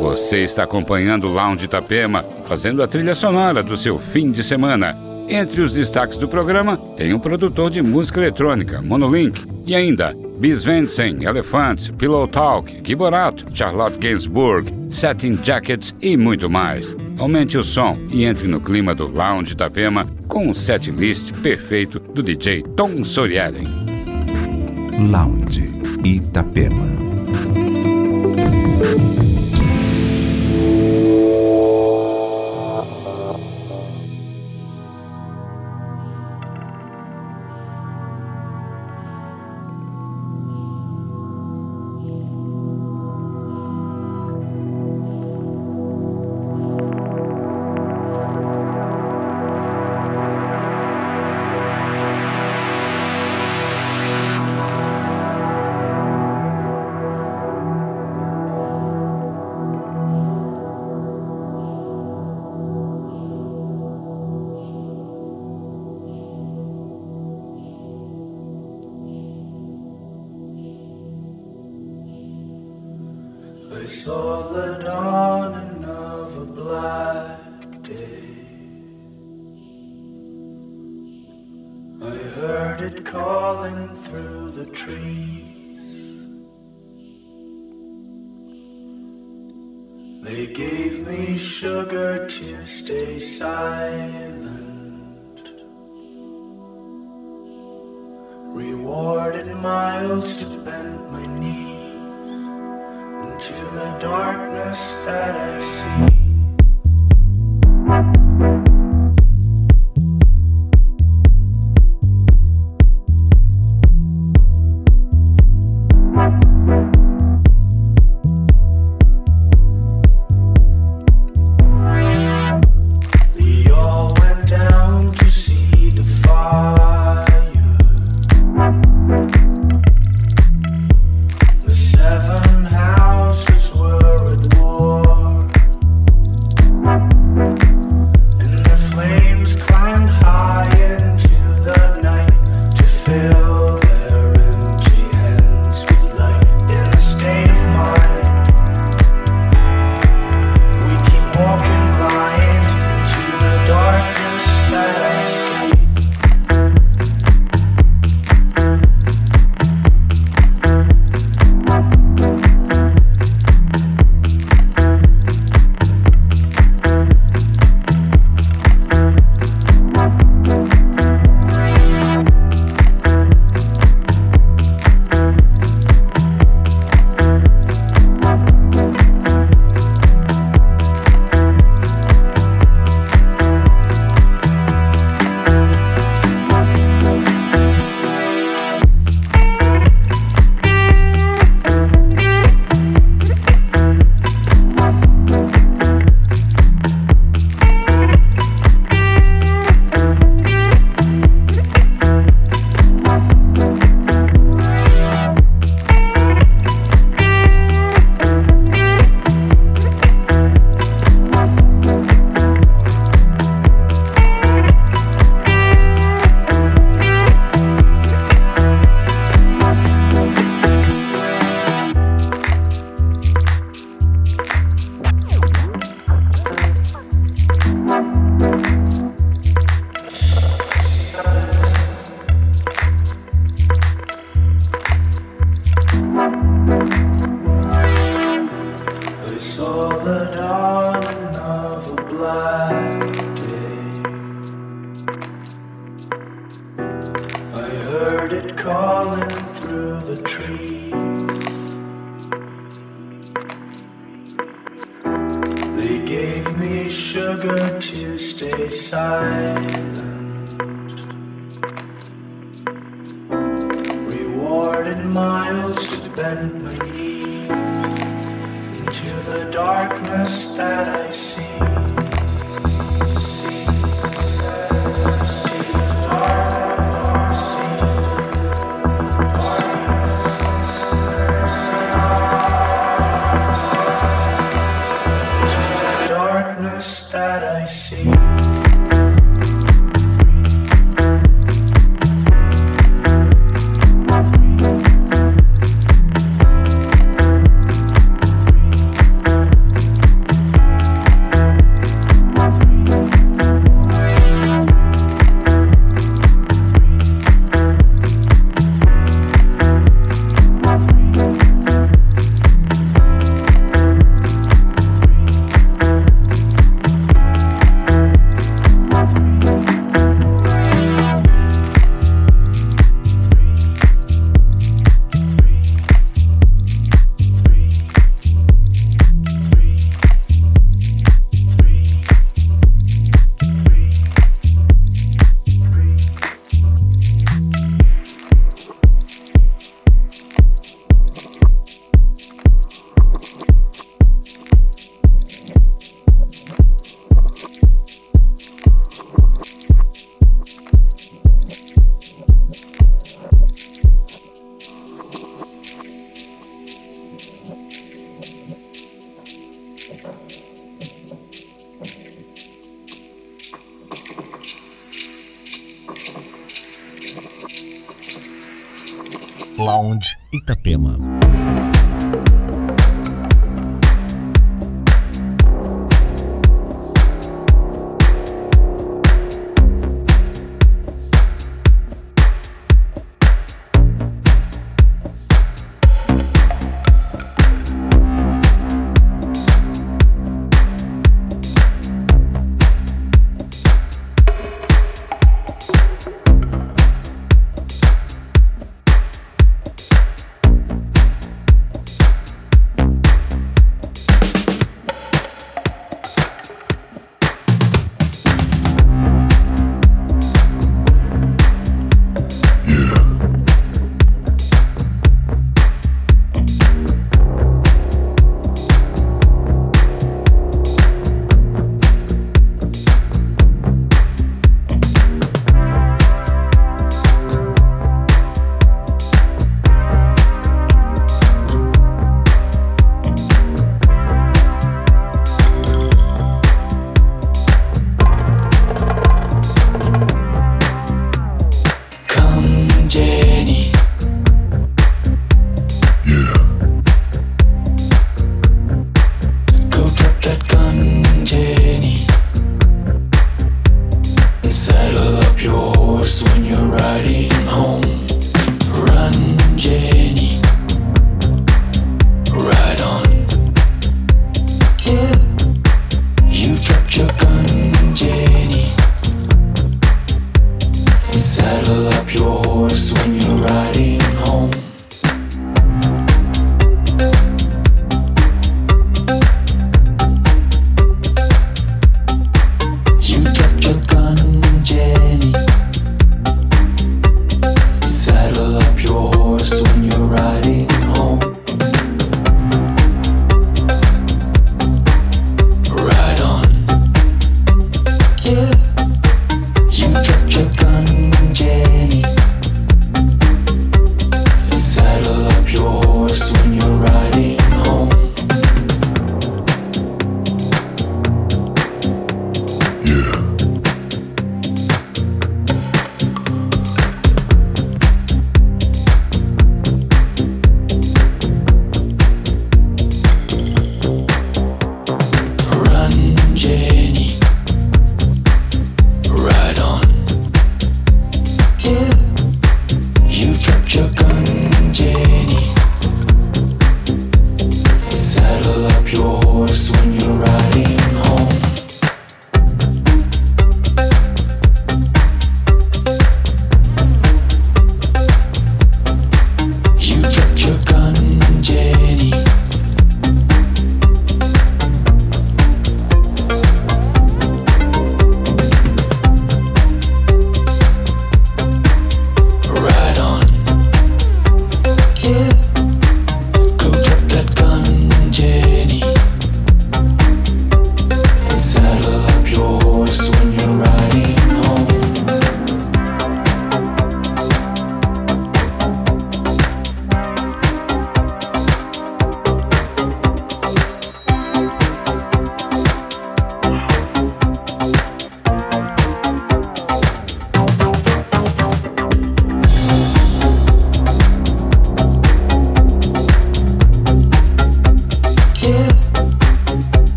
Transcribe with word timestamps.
Você 0.00 0.38
está 0.38 0.64
acompanhando 0.64 1.26
o 1.26 1.30
Lounge 1.30 1.66
Itapema, 1.66 2.24
fazendo 2.46 2.82
a 2.82 2.88
trilha 2.88 3.14
sonora 3.14 3.62
do 3.62 3.76
seu 3.76 3.98
fim 3.98 4.30
de 4.30 4.42
semana. 4.42 4.96
Entre 5.28 5.60
os 5.60 5.74
destaques 5.74 6.16
do 6.16 6.26
programa, 6.26 6.78
tem 6.96 7.12
o 7.12 7.20
produtor 7.20 7.70
de 7.70 7.82
música 7.82 8.18
eletrônica, 8.18 8.80
Monolink, 8.80 9.44
e 9.66 9.74
ainda 9.74 10.16
Bis 10.38 10.64
Vensen, 10.64 11.22
Elephants, 11.22 11.88
Pillow 11.98 12.26
Talk, 12.26 12.80
Giborato, 12.82 13.44
Charlotte 13.52 13.98
Gainsbourg, 13.98 14.72
Satin 14.88 15.38
Jackets 15.44 15.94
e 16.00 16.16
muito 16.16 16.48
mais. 16.48 16.96
Aumente 17.18 17.58
o 17.58 17.62
som 17.62 17.94
e 18.10 18.24
entre 18.24 18.48
no 18.48 18.58
clima 18.58 18.94
do 18.94 19.06
Lounge 19.06 19.52
Itapema 19.52 20.06
com 20.26 20.48
um 20.48 20.54
set 20.54 20.90
list 20.90 21.34
perfeito 21.42 22.00
do 22.00 22.22
DJ 22.22 22.62
Tom 22.74 23.04
Sorialen. 23.04 23.66
Lounge 25.10 25.68
Itapema. 26.02 27.09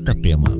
Itapema. 0.00 0.59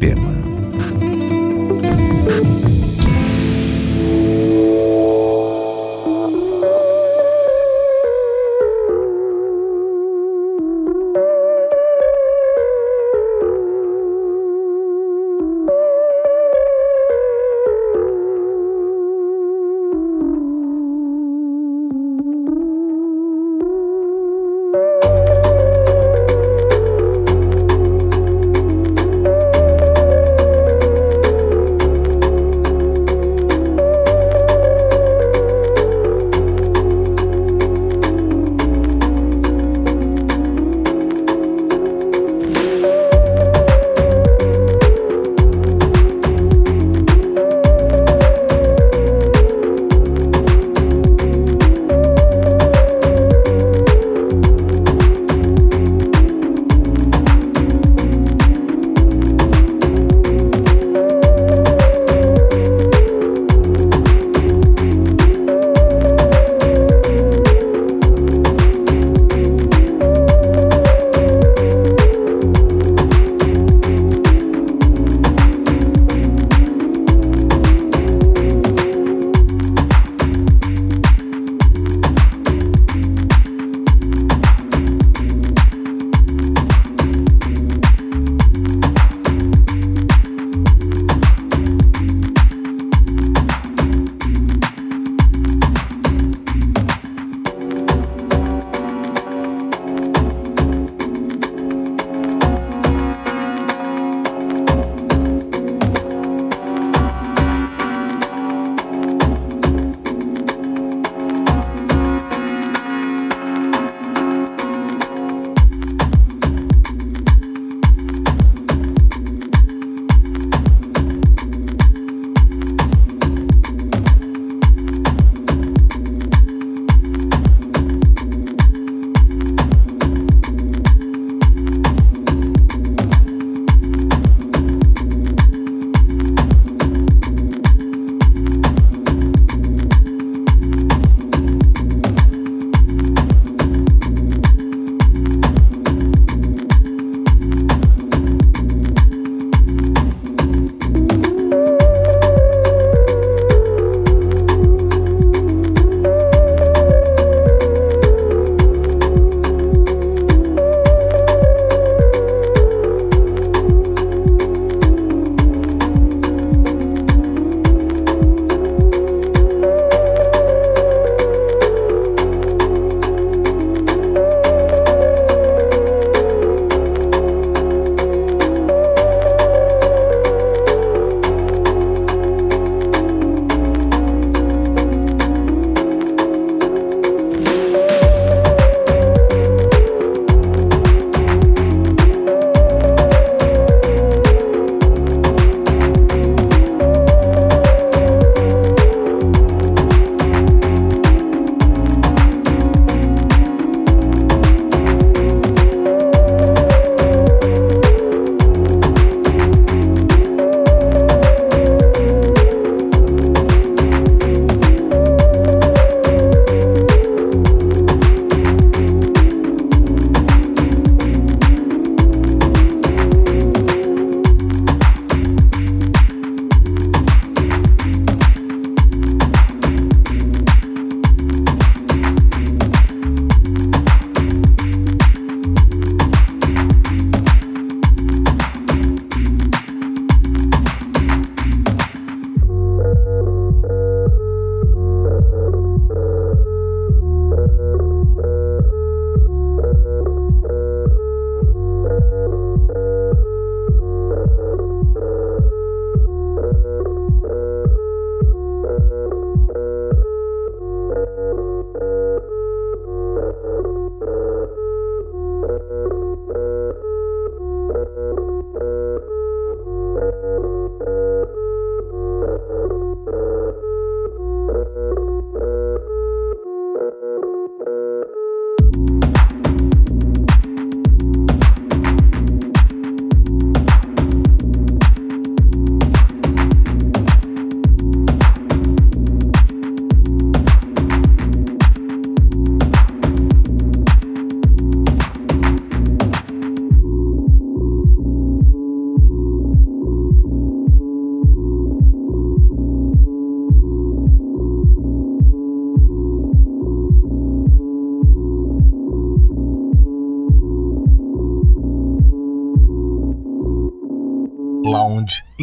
tema. 0.00 0.39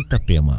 Itapema. 0.07 0.57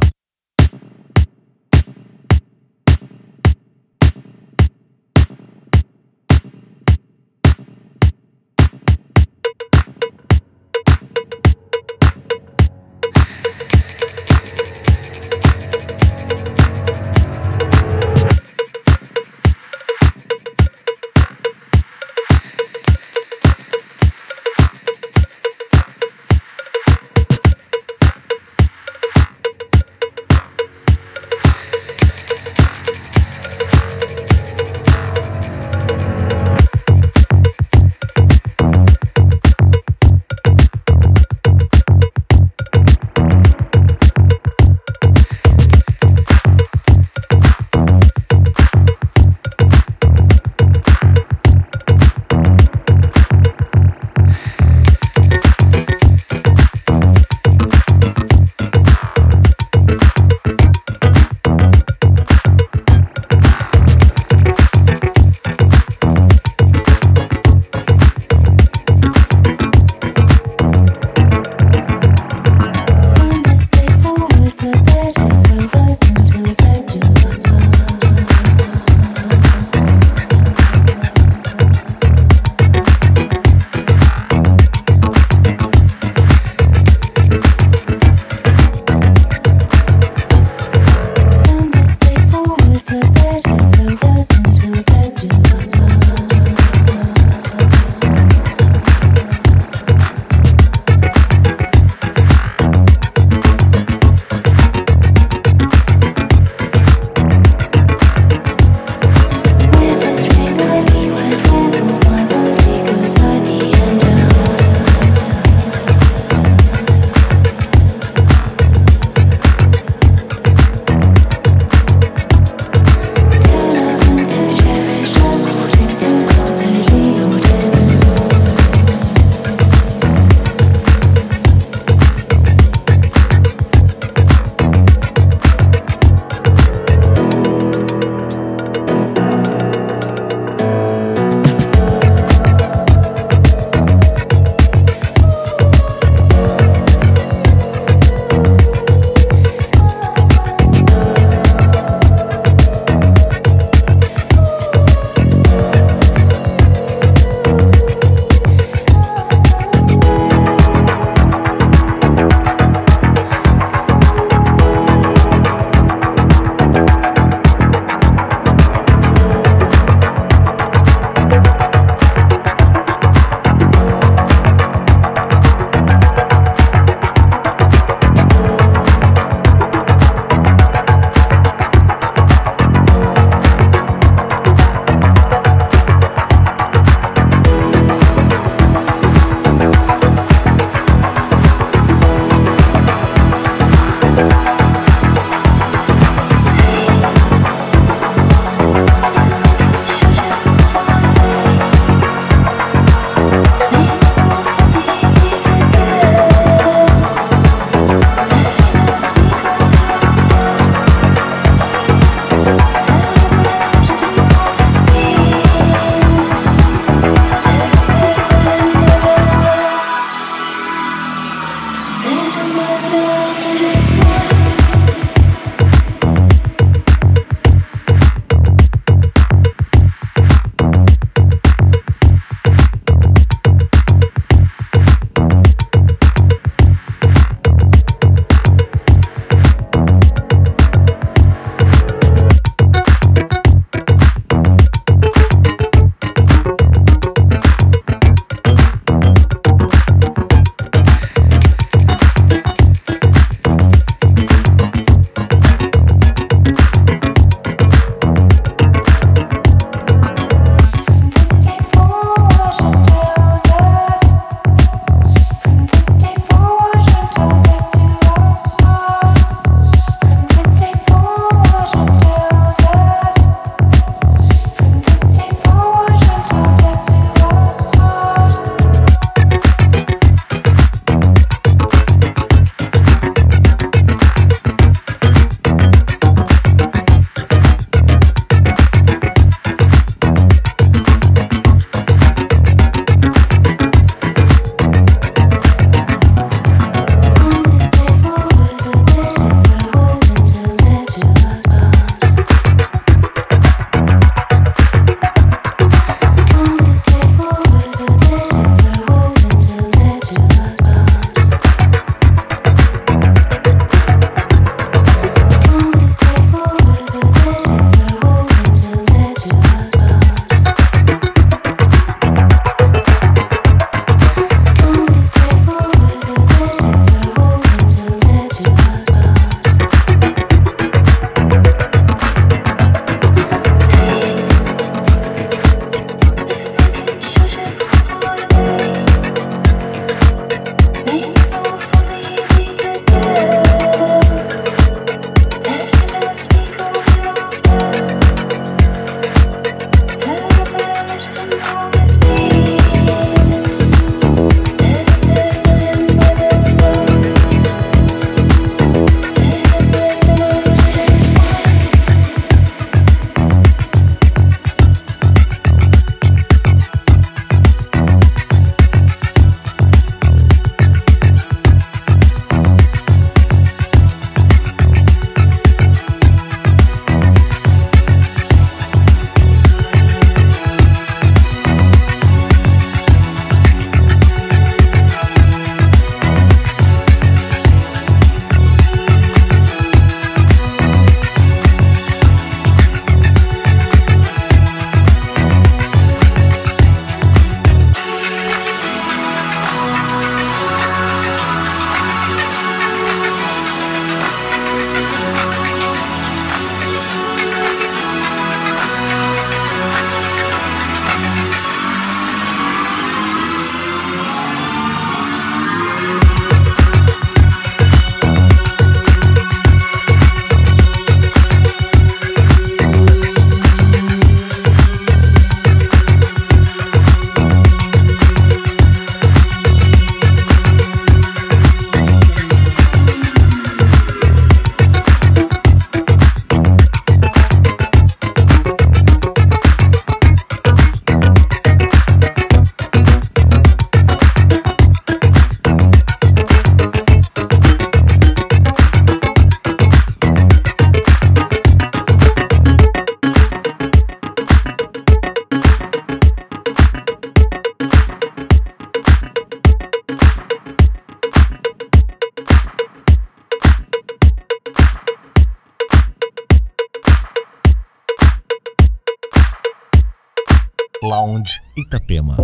Lounge 470.81 471.41
Itapema. 471.57 472.15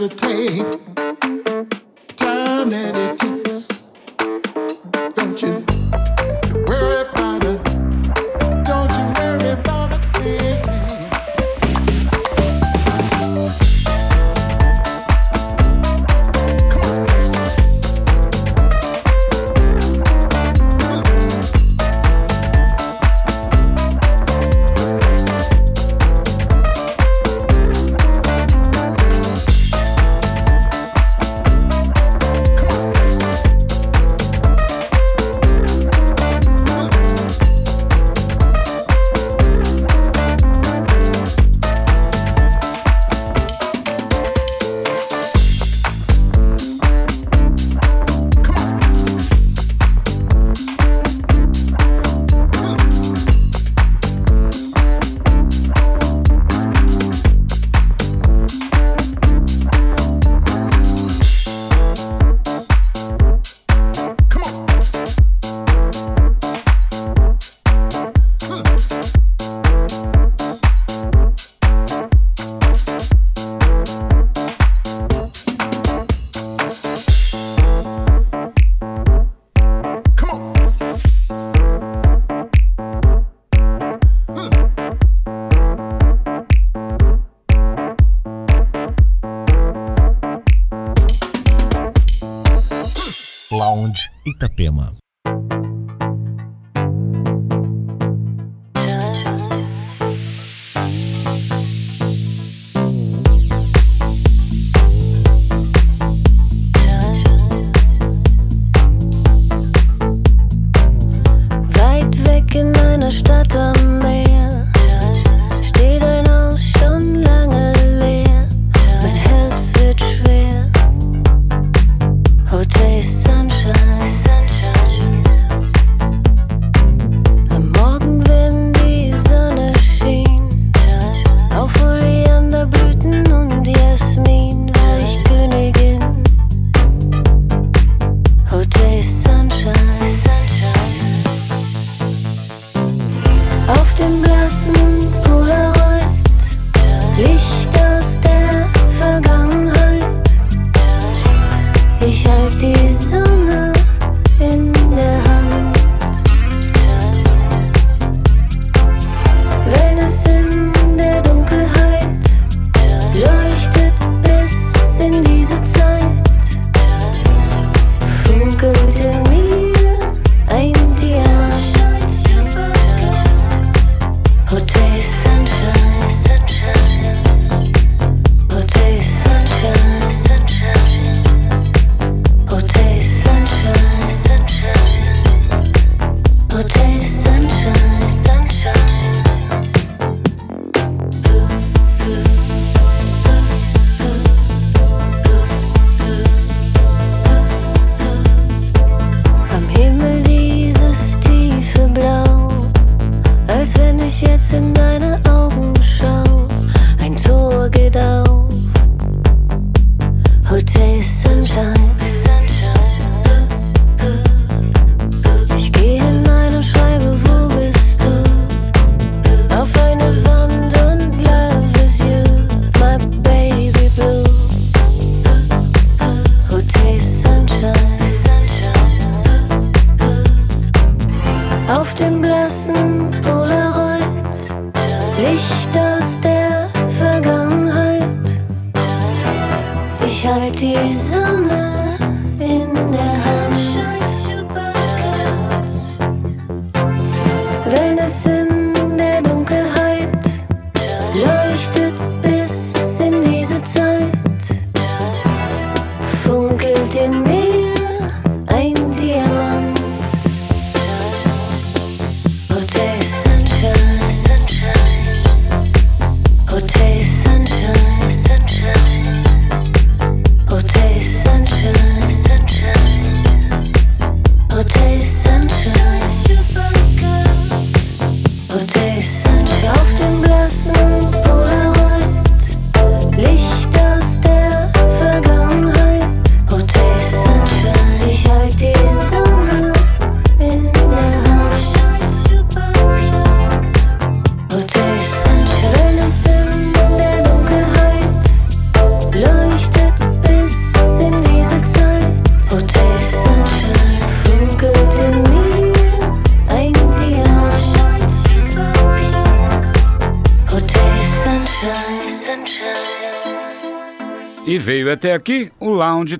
hesitate. 0.00 0.64
Time 2.16 2.70
that 2.70 2.99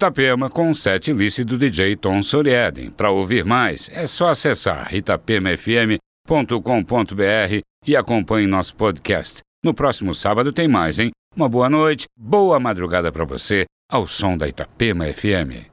Itapema 0.01 0.48
com 0.48 0.70
o 0.70 0.74
set 0.74 1.12
list 1.12 1.44
do 1.44 1.59
DJ 1.59 1.94
Tom 1.94 2.22
Sorieden. 2.22 2.90
Para 2.90 3.11
ouvir 3.11 3.44
mais, 3.44 3.90
é 3.92 4.07
só 4.07 4.30
acessar 4.30 4.94
itapemafm.com.br 4.94 7.61
e 7.86 7.94
acompanhe 7.94 8.46
nosso 8.46 8.74
podcast. 8.76 9.40
No 9.62 9.74
próximo 9.74 10.14
sábado 10.14 10.55
tem 10.55 10.66
mais, 10.66 10.98
hein? 10.98 11.11
Uma 11.36 11.51
boa 11.51 11.68
noite, 11.68 12.07
boa 12.18 12.59
madrugada 12.59 13.12
para 13.12 13.26
você, 13.26 13.66
ao 13.92 14.09
som 14.09 14.38
da 14.38 14.48
Itapema 14.48 15.05
FM. 15.05 15.68